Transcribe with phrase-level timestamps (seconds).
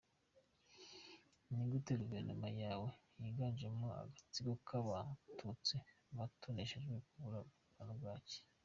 [1.53, 2.89] Nigute guverinoma yawe
[3.21, 5.75] yiganjemo agatsiko k abatutsi
[6.17, 8.37] batoneshejwe yabura kurwara bwaki?